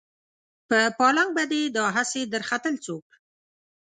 په 0.69 0.77
پالنګ 0.97 1.29
به 1.35 1.43
دې 1.51 1.61
دا 1.77 1.85
هسې 1.95 2.21
درختل 2.33 2.75
څوک 2.85 3.05